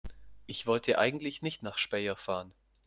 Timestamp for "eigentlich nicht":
0.97-1.61